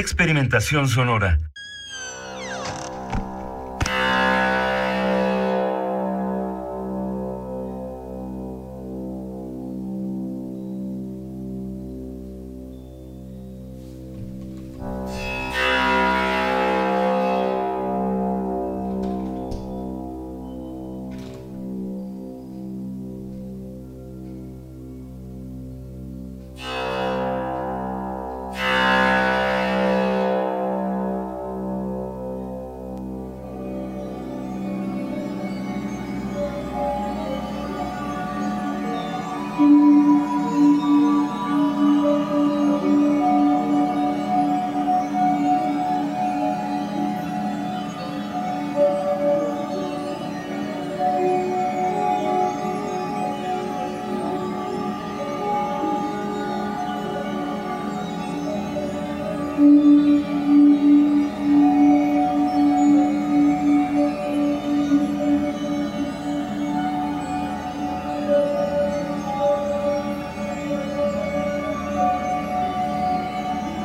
Experimentación 0.00 0.88
sonora. 0.88 1.49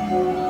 Esto 0.06 0.24
que 0.24 0.45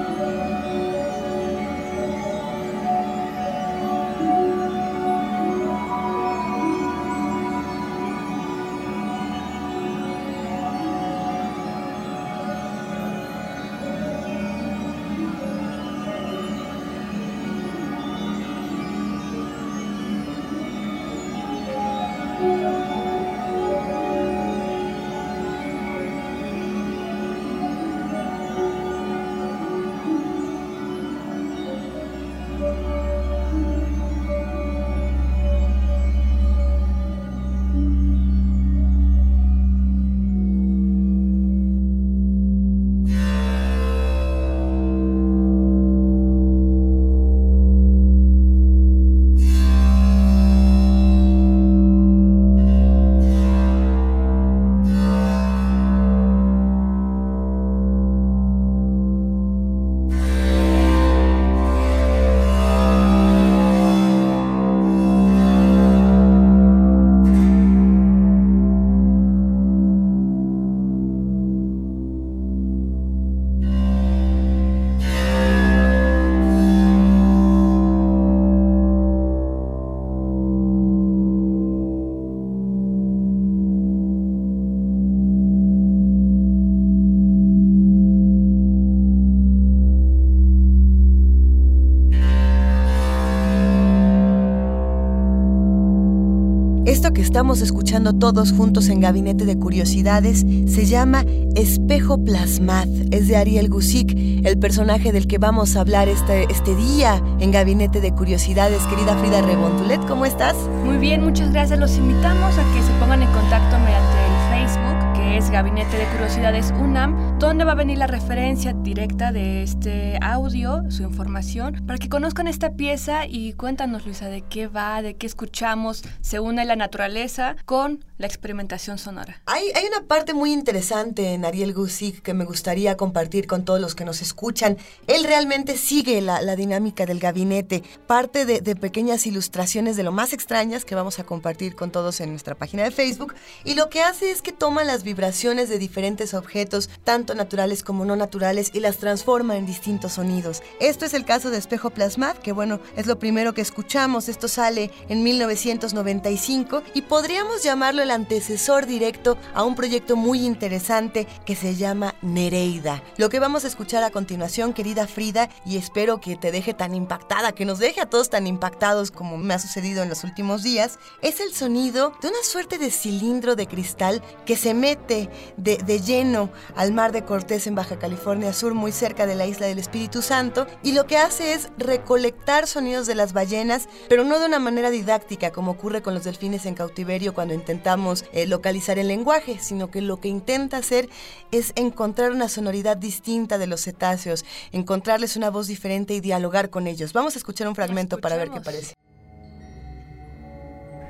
estamos 97.36 97.60
escuchando 97.60 98.14
todos 98.14 98.50
juntos 98.50 98.88
en 98.88 98.98
Gabinete 98.98 99.44
de 99.44 99.58
Curiosidades 99.58 100.38
se 100.38 100.86
llama 100.86 101.22
Espejo 101.54 102.16
Plasmad. 102.24 102.88
Es 103.10 103.28
de 103.28 103.36
Ariel 103.36 103.68
Gusick, 103.68 104.16
el 104.42 104.58
personaje 104.58 105.12
del 105.12 105.26
que 105.26 105.36
vamos 105.36 105.76
a 105.76 105.82
hablar 105.82 106.08
este, 106.08 106.44
este 106.50 106.74
día 106.74 107.22
en 107.38 107.50
Gabinete 107.50 108.00
de 108.00 108.10
Curiosidades. 108.12 108.82
Querida 108.84 109.18
Frida 109.18 109.42
Rebontulet, 109.42 110.00
¿cómo 110.06 110.24
estás? 110.24 110.56
Muy 110.86 110.96
bien, 110.96 111.24
muchas 111.24 111.52
gracias. 111.52 111.78
Los 111.78 111.98
invitamos 111.98 112.54
a 112.56 112.74
que 112.74 112.82
se 112.82 112.92
pongan 112.98 113.22
en 113.22 113.30
contacto 113.30 113.78
mediante 113.80 114.16
el 114.24 114.64
Facebook, 114.64 115.05
es 115.36 115.50
Gabinete 115.50 115.98
de 115.98 116.06
Curiosidades 116.06 116.72
UNAM, 116.80 117.38
donde 117.38 117.66
va 117.66 117.72
a 117.72 117.74
venir 117.74 117.98
la 117.98 118.06
referencia 118.06 118.72
directa 118.72 119.32
de 119.32 119.62
este 119.62 120.18
audio, 120.22 120.82
su 120.90 121.02
información, 121.02 121.84
para 121.86 121.98
que 121.98 122.08
conozcan 122.08 122.48
esta 122.48 122.70
pieza 122.70 123.26
y 123.26 123.52
cuéntanos, 123.52 124.06
Luisa, 124.06 124.28
de 124.28 124.40
qué 124.40 124.66
va, 124.66 125.02
de 125.02 125.14
qué 125.14 125.26
escuchamos, 125.26 126.04
se 126.22 126.40
une 126.40 126.64
la 126.64 126.74
naturaleza 126.74 127.54
con 127.66 128.02
la 128.16 128.26
experimentación 128.26 128.96
sonora. 128.96 129.42
Hay, 129.44 129.64
hay 129.74 129.84
una 129.84 130.06
parte 130.06 130.32
muy 130.32 130.54
interesante 130.54 131.34
en 131.34 131.44
Ariel 131.44 131.74
Gusick 131.74 132.22
que 132.22 132.32
me 132.32 132.46
gustaría 132.46 132.96
compartir 132.96 133.46
con 133.46 133.66
todos 133.66 133.78
los 133.78 133.94
que 133.94 134.06
nos 134.06 134.22
escuchan. 134.22 134.78
Él 135.06 135.24
realmente 135.24 135.76
sigue 135.76 136.22
la, 136.22 136.40
la 136.40 136.56
dinámica 136.56 137.04
del 137.04 137.20
gabinete, 137.20 137.82
parte 138.06 138.46
de, 138.46 138.62
de 138.62 138.74
pequeñas 138.74 139.26
ilustraciones 139.26 139.98
de 139.98 140.02
lo 140.02 140.12
más 140.12 140.32
extrañas 140.32 140.86
que 140.86 140.94
vamos 140.94 141.18
a 141.18 141.24
compartir 141.24 141.76
con 141.76 141.90
todos 141.90 142.22
en 142.22 142.30
nuestra 142.30 142.54
página 142.54 142.84
de 142.84 142.90
Facebook. 142.90 143.34
Y 143.64 143.74
lo 143.74 143.90
que 143.90 144.02
hace 144.02 144.30
es 144.30 144.40
que 144.40 144.52
toma 144.52 144.82
las 144.82 145.02
vibraciones 145.02 145.25
de 145.26 145.78
diferentes 145.78 146.34
objetos, 146.34 146.88
tanto 147.02 147.34
naturales 147.34 147.82
como 147.82 148.04
no 148.04 148.14
naturales, 148.14 148.70
y 148.72 148.80
las 148.80 148.98
transforma 148.98 149.56
en 149.56 149.66
distintos 149.66 150.12
sonidos. 150.12 150.62
Esto 150.78 151.04
es 151.04 151.14
el 151.14 151.24
caso 151.24 151.50
de 151.50 151.58
Espejo 151.58 151.90
Plasmad, 151.90 152.36
que 152.36 152.52
bueno, 152.52 152.78
es 152.96 153.06
lo 153.06 153.18
primero 153.18 153.52
que 153.52 153.60
escuchamos. 153.60 154.28
Esto 154.28 154.46
sale 154.46 154.92
en 155.08 155.24
1995 155.24 156.82
y 156.94 157.02
podríamos 157.02 157.64
llamarlo 157.64 158.02
el 158.02 158.12
antecesor 158.12 158.86
directo 158.86 159.36
a 159.52 159.64
un 159.64 159.74
proyecto 159.74 160.14
muy 160.14 160.46
interesante 160.46 161.26
que 161.44 161.56
se 161.56 161.74
llama 161.74 162.14
Nereida. 162.22 163.02
Lo 163.16 163.28
que 163.28 163.40
vamos 163.40 163.64
a 163.64 163.68
escuchar 163.68 164.04
a 164.04 164.10
continuación, 164.10 164.72
querida 164.72 165.08
Frida, 165.08 165.48
y 165.64 165.76
espero 165.76 166.20
que 166.20 166.36
te 166.36 166.52
deje 166.52 166.72
tan 166.72 166.94
impactada, 166.94 167.52
que 167.52 167.64
nos 167.64 167.80
deje 167.80 168.00
a 168.00 168.06
todos 168.06 168.30
tan 168.30 168.46
impactados 168.46 169.10
como 169.10 169.38
me 169.38 169.54
ha 169.54 169.58
sucedido 169.58 170.04
en 170.04 170.08
los 170.08 170.22
últimos 170.22 170.62
días, 170.62 171.00
es 171.20 171.40
el 171.40 171.52
sonido 171.52 172.12
de 172.22 172.28
una 172.28 172.42
suerte 172.44 172.78
de 172.78 172.90
cilindro 172.90 173.56
de 173.56 173.66
cristal 173.66 174.22
que 174.44 174.56
se 174.56 174.72
mete 174.72 175.15
mete 175.16 175.30
de, 175.56 175.76
de, 175.78 176.00
lleno 176.00 176.50
al 176.74 176.92
mar 176.92 177.12
de 177.12 177.22
Cortés 177.22 177.66
en 177.66 177.74
Baja 177.74 177.98
California 177.98 178.52
Sur, 178.52 178.74
muy 178.74 178.92
cerca 178.92 179.26
de 179.26 179.34
la 179.34 179.46
isla 179.46 179.66
del 179.66 179.78
Espíritu 179.78 180.22
Santo, 180.22 180.66
y 180.82 180.92
lo 180.92 181.06
que 181.06 181.16
hace 181.18 181.52
es 181.52 181.68
recolectar 181.78 182.66
sonidos 182.66 183.06
de 183.06 183.14
las 183.14 183.32
ballenas, 183.32 183.88
pero 184.08 184.24
no 184.24 184.38
de 184.38 184.46
una 184.46 184.58
manera 184.58 184.90
didáctica 184.90 185.50
como 185.50 185.72
ocurre 185.72 186.02
con 186.02 186.14
los 186.14 186.24
delfines 186.24 186.66
en 186.66 186.74
cautiverio 186.74 187.34
cuando 187.34 187.54
intentamos 187.54 188.24
eh, 188.32 188.46
localizar 188.46 188.98
el 188.98 189.08
lenguaje, 189.08 189.58
sino 189.60 189.90
que 189.90 190.00
lo 190.00 190.20
que 190.20 190.28
intenta 190.28 190.78
hacer 190.78 191.08
es 191.50 191.72
encontrar 191.76 192.32
una 192.32 192.48
sonoridad 192.48 192.96
distinta 192.96 193.58
de 193.58 193.66
los 193.66 193.82
cetáceos, 193.82 194.44
encontrarles 194.72 195.36
una 195.36 195.50
voz 195.50 195.66
diferente 195.66 196.14
y 196.14 196.20
dialogar 196.20 196.70
con 196.70 196.86
ellos. 196.86 197.12
Vamos 197.12 197.34
a 197.34 197.38
escuchar 197.38 197.68
un 197.68 197.74
fragmento 197.74 198.18
para 198.18 198.36
ver 198.36 198.50
qué 198.50 198.60
parece. 198.60 198.94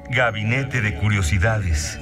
Gabinete 0.08 0.80
de 0.80 0.94
Curiosidades. 0.98 1.98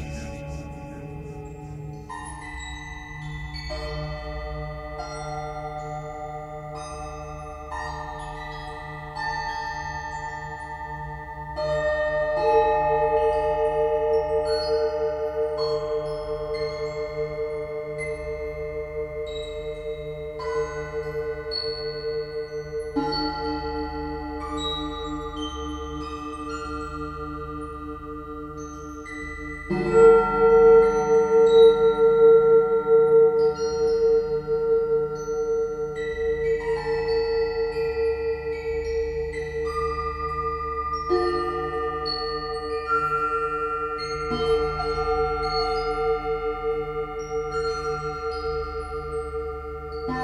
thank 50.06 50.18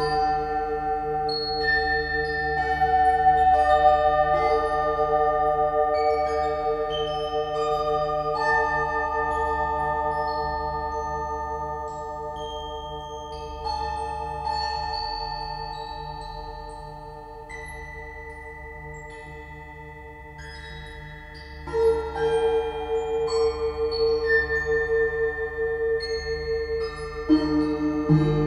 mm 28.11 28.17
-hmm. 28.17 28.35
you 28.35 28.40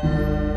Lo 0.00 0.10
que 0.10 0.47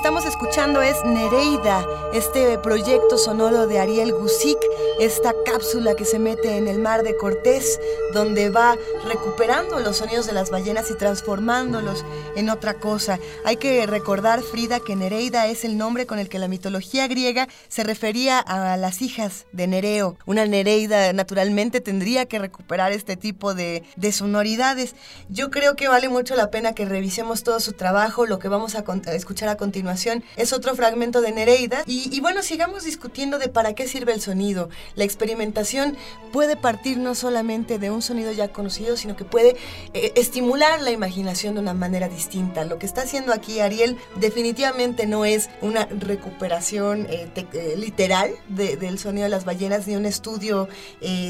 estamos 0.00 0.24
escuchando 0.24 0.80
es 0.80 1.04
Nereida, 1.04 1.86
este 2.14 2.56
proyecto 2.56 3.18
sonoro 3.18 3.66
de 3.66 3.78
Ariel 3.78 4.14
Gusic, 4.14 4.56
esta 4.98 5.34
cápsula 5.44 5.94
que 5.94 6.06
se 6.06 6.18
mete 6.18 6.56
en 6.56 6.68
el 6.68 6.78
mar 6.78 7.02
de 7.02 7.14
Cortés, 7.18 7.78
donde 8.14 8.48
va 8.48 8.78
recuperando 9.06 9.78
los 9.78 9.98
sonidos 9.98 10.26
de 10.26 10.32
las 10.32 10.48
ballenas 10.48 10.90
y 10.90 10.96
transformándolos 10.96 12.02
en 12.34 12.48
otra 12.48 12.74
cosa. 12.74 13.18
Hay 13.44 13.58
que 13.58 13.84
recordar, 13.84 14.40
Frida, 14.40 14.80
que 14.80 14.96
Nereida 14.96 15.48
es 15.48 15.66
el 15.66 15.76
nombre 15.76 16.06
con 16.06 16.18
el 16.18 16.30
que 16.30 16.38
la 16.38 16.48
mitología 16.48 17.06
griega 17.06 17.46
se 17.68 17.84
refería 17.84 18.38
a 18.38 18.78
las 18.78 19.02
hijas 19.02 19.44
de 19.52 19.66
Nereo. 19.66 20.16
Una 20.24 20.46
Nereida 20.46 21.12
naturalmente 21.12 21.82
tendría 21.82 22.24
que 22.24 22.38
recuperar 22.38 22.92
este 22.92 23.18
tipo 23.18 23.52
de, 23.52 23.82
de 23.96 24.12
sonoridades. 24.12 24.94
Yo 25.28 25.50
creo 25.50 25.76
que 25.76 25.88
vale 25.88 26.08
mucho 26.08 26.36
la 26.36 26.50
pena 26.50 26.72
que 26.72 26.86
revisemos 26.86 27.42
todo 27.42 27.60
su 27.60 27.74
trabajo. 27.74 28.24
Lo 28.24 28.38
que 28.38 28.48
vamos 28.48 28.74
a, 28.74 28.84
escuchar 29.14 29.50
a 29.50 29.56
continuación 29.58 29.89
es 30.36 30.52
otro 30.52 30.74
fragmento 30.74 31.20
de 31.20 31.32
Nereida. 31.32 31.82
Y, 31.86 32.20
bueno, 32.20 32.42
sigamos 32.42 32.84
discutiendo 32.84 33.38
de 33.38 33.48
para 33.48 33.74
qué 33.74 33.88
sirve 33.88 34.12
el 34.12 34.20
sonido. 34.20 34.68
La 34.94 35.04
experimentación 35.04 35.96
puede 36.32 36.56
partir 36.56 36.98
no 36.98 37.14
solamente 37.14 37.78
de 37.78 37.90
un 37.90 38.02
sonido 38.02 38.32
ya 38.32 38.48
conocido, 38.48 38.96
sino 38.96 39.16
que 39.16 39.24
puede 39.24 39.56
eh, 39.94 40.12
estimular 40.16 40.80
la 40.80 40.90
imaginación 40.90 41.54
de 41.54 41.60
una 41.60 41.74
manera 41.74 42.08
distinta. 42.08 42.64
Lo 42.64 42.78
que 42.78 42.86
está 42.86 43.02
haciendo 43.02 43.32
aquí 43.32 43.60
Ariel 43.60 43.96
definitivamente 44.16 45.06
no 45.06 45.24
es 45.24 45.50
una 45.60 45.86
recuperación 45.86 47.06
eh, 47.10 47.28
eh, 47.34 47.74
literal 47.76 48.32
del 48.48 48.98
sonido 48.98 49.24
de 49.24 49.30
las 49.30 49.44
ballenas 49.44 49.86
ni 49.86 49.96
un 49.96 50.06
estudio 50.06 50.68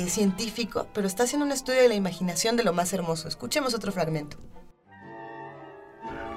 científico, 0.08 0.86
pero 0.92 1.06
está 1.06 1.24
haciendo 1.24 1.46
un 1.46 1.52
estudio 1.52 1.82
de 1.82 1.88
la 1.88 1.94
imaginación 1.94 2.56
de 2.56 2.64
lo 2.64 2.72
más 2.72 2.92
hermoso. 2.92 3.28
Escuchemos 3.28 3.74
otro 3.74 3.92
fragmento. 3.92 4.36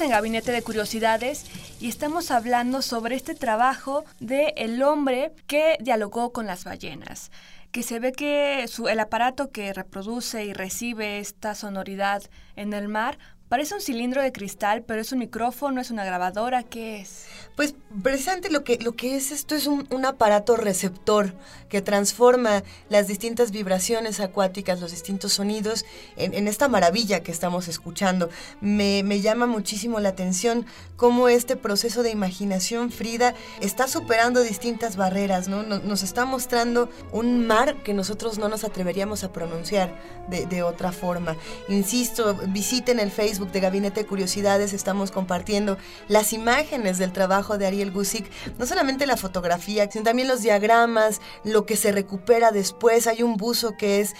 En 0.00 0.10
Gabinete 0.10 0.52
de 0.52 0.62
Curiosidades 0.62 1.44
y 1.80 1.88
estamos 1.88 2.30
hablando 2.30 2.82
sobre 2.82 3.16
este 3.16 3.34
trabajo 3.34 4.04
de 4.20 4.54
el 4.56 4.80
hombre 4.82 5.32
que 5.48 5.76
dialogó 5.80 6.32
con 6.32 6.46
las 6.46 6.62
ballenas 6.62 7.32
que 7.72 7.82
se 7.82 7.98
ve 7.98 8.12
que 8.12 8.66
su, 8.68 8.88
el 8.88 9.00
aparato 9.00 9.50
que 9.50 9.72
reproduce 9.72 10.44
y 10.44 10.52
recibe 10.52 11.18
esta 11.18 11.56
sonoridad 11.56 12.22
en 12.54 12.74
el 12.74 12.86
mar 12.88 13.18
Parece 13.48 13.74
un 13.74 13.80
cilindro 13.80 14.20
de 14.20 14.30
cristal, 14.30 14.82
pero 14.82 15.00
es 15.00 15.10
un 15.10 15.20
micrófono, 15.20 15.80
es 15.80 15.90
una 15.90 16.04
grabadora, 16.04 16.64
¿qué 16.64 17.00
es? 17.00 17.24
Pues 17.56 17.74
precisamente 18.02 18.50
lo 18.50 18.62
que, 18.62 18.78
lo 18.78 18.92
que 18.92 19.16
es 19.16 19.32
esto 19.32 19.54
es 19.54 19.66
un, 19.66 20.04
aparato 20.04 20.56
receptor 20.56 21.34
que 21.68 21.80
transforma 21.80 22.62
las 22.88 23.08
distintas 23.08 23.50
vibraciones 23.50 24.20
acuáticas, 24.20 24.80
los 24.80 24.90
distintos 24.90 25.32
sonidos 25.32 25.86
en, 26.16 26.46
esta 26.46 26.68
maravilla 26.68 27.20
que 27.20 27.32
estamos 27.32 27.68
escuchando. 27.68 28.28
Me, 28.60 29.02
llama 29.20 29.46
muchísimo 29.46 29.98
la 29.98 30.10
atención 30.10 30.66
cómo 30.96 31.28
este 31.28 31.56
proceso 31.56 32.02
de 32.02 32.10
imaginación, 32.10 32.90
Frida, 32.92 33.34
está 33.60 33.88
superando 33.88 34.42
distintas 34.42 34.96
barreras, 34.96 35.48
¿no? 35.48 35.62
Nos, 35.62 36.02
está 36.02 36.26
mostrando 36.26 36.90
un 37.12 37.46
mar 37.46 37.82
que 37.82 37.94
nosotros 37.94 38.38
no 38.38 38.48
nos 38.48 38.62
atreveríamos 38.64 39.24
a 39.24 39.32
pronunciar 39.32 39.98
de, 40.28 40.46
de 40.46 40.62
otra 40.62 40.92
forma. 40.92 41.36
Insisto, 41.68 42.34
visiten 42.48 43.00
el 43.00 43.10
Facebook 43.10 43.37
de 43.46 43.60
Gabinete 43.60 44.00
de 44.00 44.06
Curiosidades 44.06 44.72
estamos 44.72 45.12
compartiendo 45.12 45.78
las 46.08 46.32
imágenes 46.32 46.98
del 46.98 47.12
trabajo 47.12 47.56
de 47.56 47.66
Ariel 47.66 47.92
Gusick, 47.92 48.28
no 48.58 48.66
solamente 48.66 49.06
la 49.06 49.16
fotografía, 49.16 49.88
sino 49.90 50.04
también 50.04 50.26
los 50.26 50.42
diagramas, 50.42 51.20
lo 51.44 51.64
que 51.64 51.76
se 51.76 51.92
recupera 51.92 52.50
después. 52.50 53.06
Hay 53.06 53.22
un 53.22 53.36
buzo 53.36 53.76
que 53.76 54.00
es 54.00 54.14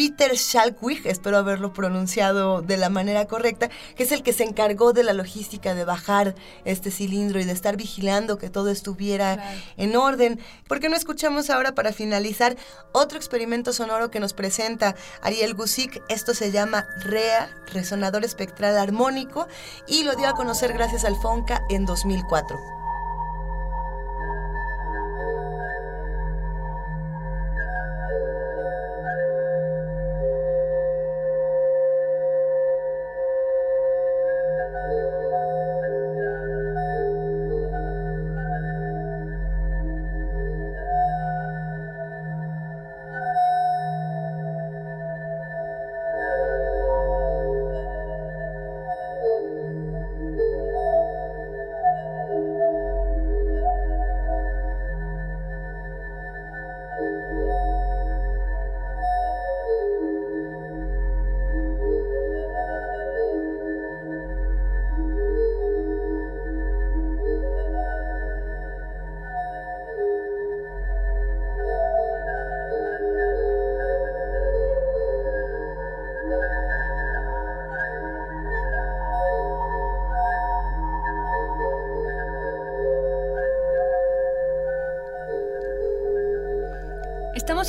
Peter 0.00 0.34
Schalkwig, 0.34 1.06
espero 1.06 1.36
haberlo 1.36 1.74
pronunciado 1.74 2.62
de 2.62 2.78
la 2.78 2.88
manera 2.88 3.26
correcta, 3.26 3.68
que 3.96 4.04
es 4.04 4.12
el 4.12 4.22
que 4.22 4.32
se 4.32 4.44
encargó 4.44 4.94
de 4.94 5.02
la 5.02 5.12
logística 5.12 5.74
de 5.74 5.84
bajar 5.84 6.34
este 6.64 6.90
cilindro 6.90 7.38
y 7.38 7.44
de 7.44 7.52
estar 7.52 7.76
vigilando 7.76 8.38
que 8.38 8.48
todo 8.48 8.70
estuviera 8.70 9.52
en 9.76 9.94
orden. 9.96 10.40
¿Por 10.66 10.80
qué 10.80 10.88
no 10.88 10.96
escuchamos 10.96 11.50
ahora 11.50 11.74
para 11.74 11.92
finalizar 11.92 12.56
otro 12.92 13.18
experimento 13.18 13.74
sonoro 13.74 14.10
que 14.10 14.20
nos 14.20 14.32
presenta 14.32 14.96
Ariel 15.20 15.52
Gusick? 15.52 16.02
Esto 16.08 16.32
se 16.32 16.50
llama 16.50 16.86
REA, 17.00 17.50
Resonador 17.70 18.24
Espectral 18.24 18.78
Armónico, 18.78 19.48
y 19.86 20.04
lo 20.04 20.14
dio 20.14 20.28
a 20.28 20.32
conocer 20.32 20.72
gracias 20.72 21.04
al 21.04 21.16
FONCA 21.16 21.60
en 21.68 21.84
2004. 21.84 22.79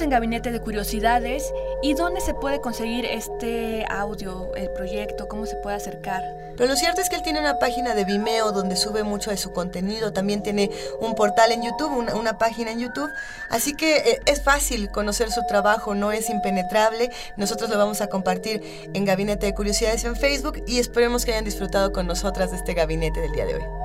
En 0.01 0.09
Gabinete 0.09 0.51
de 0.51 0.59
Curiosidades 0.59 1.51
y 1.81 1.93
dónde 1.93 2.21
se 2.21 2.33
puede 2.33 2.59
conseguir 2.61 3.05
este 3.05 3.85
audio, 3.89 4.53
el 4.55 4.69
proyecto, 4.71 5.27
cómo 5.27 5.45
se 5.45 5.55
puede 5.57 5.77
acercar. 5.77 6.21
Pero 6.57 6.69
lo 6.69 6.75
cierto 6.75 7.01
es 7.01 7.09
que 7.09 7.15
él 7.15 7.21
tiene 7.23 7.39
una 7.39 7.57
página 7.57 7.95
de 7.95 8.03
Vimeo 8.03 8.51
donde 8.51 8.75
sube 8.75 9.03
mucho 9.03 9.31
de 9.31 9.37
su 9.37 9.53
contenido, 9.53 10.13
también 10.13 10.43
tiene 10.43 10.69
un 10.99 11.15
portal 11.15 11.51
en 11.51 11.63
YouTube, 11.63 11.91
una, 12.13 12.37
página 12.37 12.71
en 12.71 12.79
YouTube, 12.79 13.09
así 13.49 13.73
que 13.73 13.97
eh, 13.97 14.19
es 14.25 14.43
fácil 14.43 14.89
conocer 14.91 15.31
su 15.31 15.41
trabajo, 15.47 15.95
no 15.95 16.11
es 16.11 16.29
impenetrable. 16.29 17.09
Nosotros 17.37 17.69
lo 17.69 17.77
vamos 17.77 18.01
a 18.01 18.07
compartir 18.07 18.61
en 18.93 19.05
Gabinete 19.05 19.45
de 19.45 19.53
Curiosidades 19.55 20.03
en 20.03 20.15
Facebook 20.15 20.63
y 20.67 20.79
esperemos 20.79 21.25
que 21.25 21.31
hayan 21.31 21.45
disfrutado 21.45 21.91
con 21.91 22.07
nosotras 22.07 22.51
de 22.51 22.57
este 22.57 22.73
gabinete 22.73 23.19
del 23.19 23.31
día 23.31 23.45
de 23.45 23.55
hoy. 23.55 23.80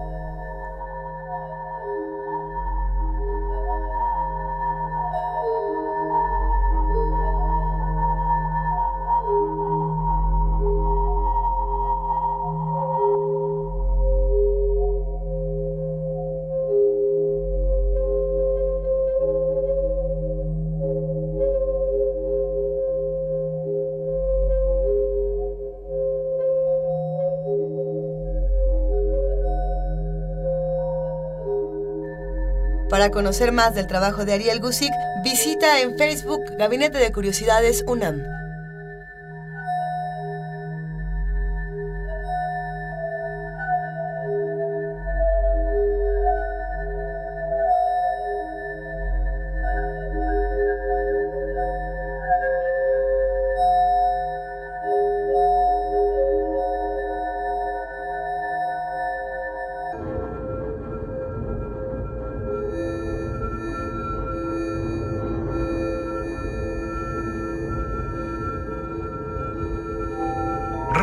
Para 32.88 33.10
conocer 33.10 33.50
más 33.50 33.74
del 33.74 33.88
trabajo 33.88 34.24
de 34.24 34.34
Ariel 34.34 34.60
Gusick, 34.60 34.92
visita 35.24 35.80
en 35.80 35.98
Facebook 35.98 36.44
Gabinete 36.56 36.98
de 36.98 37.10
Curiosidades 37.10 37.82
UNAM. 37.86 38.35